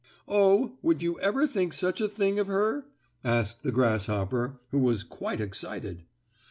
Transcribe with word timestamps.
"Oh, 0.27 0.79
would 0.81 1.03
you 1.03 1.19
ever 1.19 1.45
think 1.45 1.73
such 1.73 2.01
a 2.01 2.07
thing 2.07 2.39
of 2.39 2.47
her?" 2.47 2.87
asked 3.23 3.61
the 3.61 3.71
grasshopper, 3.71 4.59
who 4.71 4.79
was 4.79 5.03
quite 5.03 5.39
excited. 5.39 6.01